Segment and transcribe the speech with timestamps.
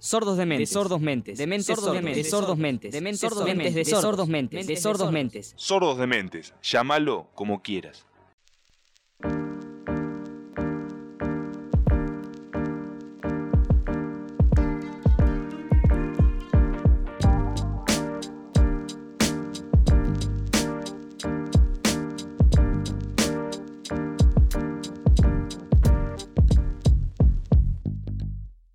[0.00, 2.56] Sordos de mentes, sordos mentes, dementes sordos de mentes, sordos.
[2.56, 5.54] mentes, dementes sordos mentes, de sordos mentes, de sordos mentes.
[5.56, 8.06] Sordos de mentes, llámalo como quieras.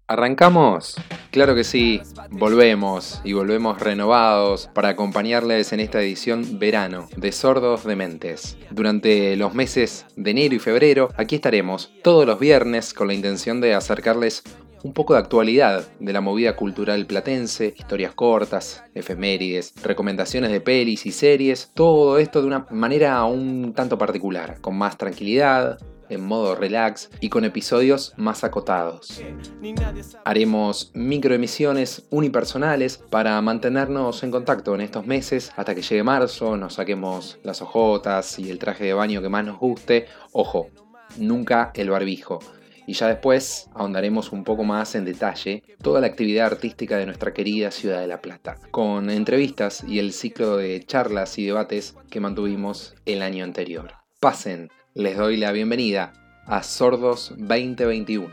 [0.06, 0.98] ¿Arrancamos?
[1.34, 7.86] Claro que sí, volvemos y volvemos renovados para acompañarles en esta edición verano de Sordos
[7.86, 8.56] de Mentes.
[8.70, 13.62] Durante los meses de enero y febrero, aquí estaremos todos los viernes con la intención
[13.62, 14.44] de acercarles
[14.84, 21.08] un poco de actualidad de la movida cultural platense, historias cortas, efemérides, recomendaciones de pelis
[21.08, 25.80] y series, todo esto de una manera un tanto particular, con más tranquilidad,
[26.14, 29.22] en modo relax y con episodios más acotados.
[30.26, 36.76] Haremos microemisiones unipersonales para mantenernos en contacto en estos meses hasta que llegue marzo, nos
[36.76, 40.08] saquemos las ojotas y el traje de baño que más nos guste.
[40.32, 40.70] Ojo,
[41.18, 42.40] nunca el barbijo.
[42.86, 47.34] Y ya después ahondaremos un poco más en detalle toda la actividad artística de nuestra
[47.34, 52.20] querida ciudad de La Plata, con entrevistas y el ciclo de charlas y debates que
[52.20, 53.94] mantuvimos el año anterior.
[54.20, 56.14] Pasen, les doy la bienvenida
[56.46, 58.30] a Sordos 2021.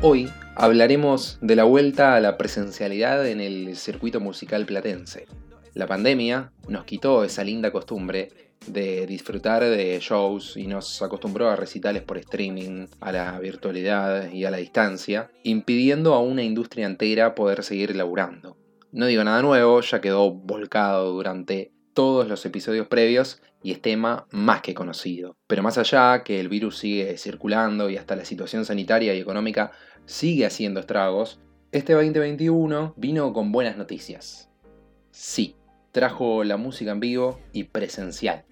[0.00, 5.26] Hoy hablaremos de la vuelta a la presencialidad en el circuito musical platense.
[5.74, 11.56] La pandemia nos quitó esa linda costumbre de disfrutar de shows y nos acostumbró a
[11.56, 17.34] recitales por streaming, a la virtualidad y a la distancia, impidiendo a una industria entera
[17.34, 18.56] poder seguir laburando.
[18.92, 24.26] No digo nada nuevo, ya quedó volcado durante todos los episodios previos y es tema
[24.30, 25.36] más que conocido.
[25.46, 29.72] Pero más allá que el virus sigue circulando y hasta la situación sanitaria y económica
[30.04, 31.40] sigue haciendo estragos,
[31.72, 34.48] este 2021 vino con buenas noticias.
[35.10, 35.56] Sí,
[35.96, 38.44] trajo la música en vivo y presencial.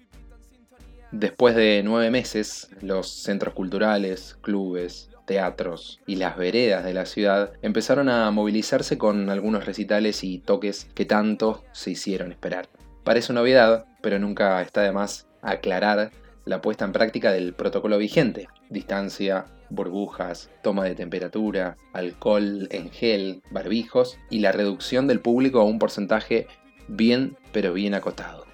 [1.11, 7.53] Después de nueve meses, los centros culturales, clubes, teatros y las veredas de la ciudad
[7.61, 12.67] empezaron a movilizarse con algunos recitales y toques que tanto se hicieron esperar.
[13.03, 16.09] Parece novedad, pero nunca está de más aclarar
[16.45, 18.47] la puesta en práctica del protocolo vigente.
[18.71, 25.65] Distancia, burbujas, toma de temperatura, alcohol en gel, barbijos y la reducción del público a
[25.65, 26.47] un porcentaje
[26.87, 28.45] bien pero bien acotado.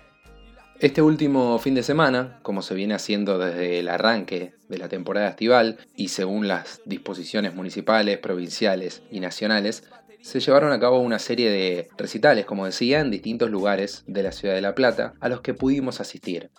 [0.80, 5.30] Este último fin de semana, como se viene haciendo desde el arranque de la temporada
[5.30, 9.84] estival y según las disposiciones municipales, provinciales y nacionales,
[10.22, 14.32] se llevaron a cabo una serie de recitales, como decía, en distintos lugares de la
[14.32, 16.50] ciudad de La Plata a los que pudimos asistir.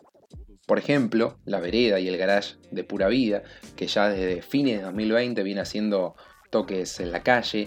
[0.67, 3.43] Por ejemplo, la vereda y el garage de Pura Vida,
[3.75, 6.15] que ya desde fines de 2020 viene haciendo
[6.51, 7.67] toques en la calle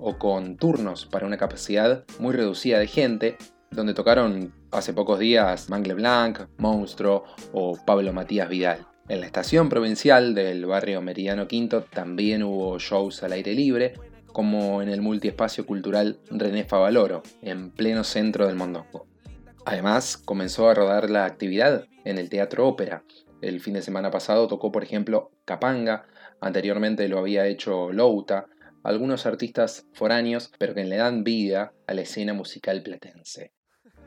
[0.00, 3.36] o con turnos para una capacidad muy reducida de gente,
[3.70, 8.86] donde tocaron hace pocos días Mangle Blanc, Monstruo o Pablo Matías Vidal.
[9.08, 13.94] En la estación provincial del barrio Meridiano Quinto también hubo shows al aire libre,
[14.32, 19.06] como en el multiespacio cultural René Favaloro, en pleno centro del Mondongo.
[19.64, 23.04] Además, comenzó a rodar la actividad en el Teatro Ópera.
[23.42, 26.06] El fin de semana pasado tocó, por ejemplo, Capanga,
[26.40, 28.46] anteriormente lo había hecho Louta,
[28.82, 33.52] algunos artistas foráneos, pero que le dan vida a la escena musical platense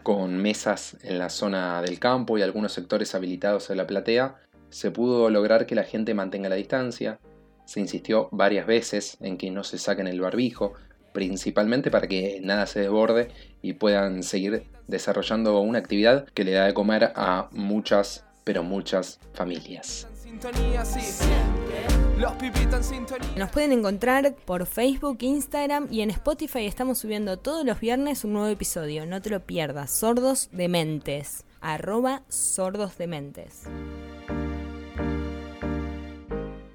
[0.03, 4.35] con mesas en la zona del campo y algunos sectores habilitados en la platea,
[4.69, 7.19] se pudo lograr que la gente mantenga la distancia.
[7.65, 10.73] Se insistió varias veces en que no se saquen el barbijo,
[11.13, 13.29] principalmente para que nada se desborde
[13.61, 19.19] y puedan seguir desarrollando una actividad que le da de comer a muchas, pero muchas
[19.33, 20.12] familias.
[23.37, 28.33] Nos pueden encontrar por Facebook, Instagram y en Spotify estamos subiendo todos los viernes un
[28.33, 29.05] nuevo episodio.
[29.05, 29.91] No te lo pierdas.
[29.91, 31.45] Sordos Dementes.
[31.61, 33.63] Arroba Sordos Dementes.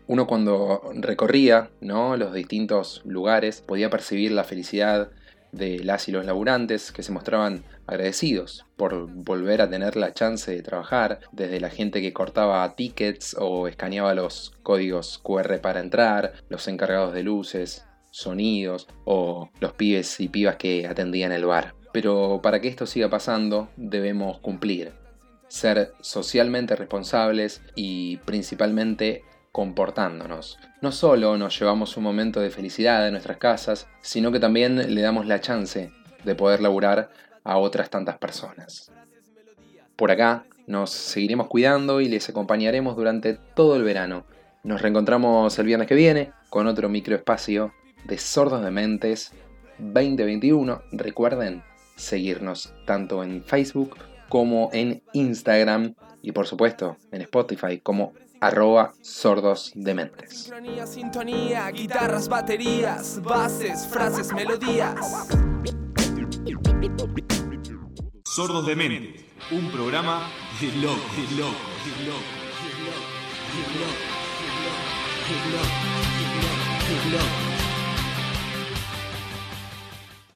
[0.07, 2.17] Uno cuando recorría ¿no?
[2.17, 5.11] los distintos lugares podía percibir la felicidad,
[5.53, 10.51] de las y los laburantes que se mostraban agradecidos por volver a tener la chance
[10.51, 16.35] de trabajar, desde la gente que cortaba tickets o escaneaba los códigos QR para entrar,
[16.49, 21.75] los encargados de luces, sonidos o los pibes y pibas que atendían el bar.
[21.93, 24.93] Pero para que esto siga pasando debemos cumplir,
[25.49, 29.25] ser socialmente responsables y principalmente
[29.59, 30.57] comportándonos.
[30.81, 35.01] No solo nos llevamos un momento de felicidad en nuestras casas, sino que también le
[35.01, 35.91] damos la chance
[36.23, 37.11] de poder laburar
[37.43, 38.93] a otras tantas personas.
[39.97, 44.27] Por acá nos seguiremos cuidando y les acompañaremos durante todo el verano.
[44.63, 47.73] Nos reencontramos el viernes que viene con otro microespacio
[48.05, 49.33] de Sordos de Mentes
[49.79, 50.83] 2021.
[50.93, 51.65] Recuerden
[51.97, 53.97] seguirnos tanto en Facebook
[54.29, 60.45] como en Instagram y por supuesto en Spotify como arroba sordos dementes.
[60.45, 64.95] Sincronía, sintonía, guitarras, baterías, bases, frases, melodías.
[68.25, 70.31] Sordos de Mente, un programa
[70.61, 72.23] de loco, de loco, de loco,
[72.63, 73.19] de loco,
[73.55, 74.09] de loco,
[75.27, 77.68] de loco, de loco, de loco.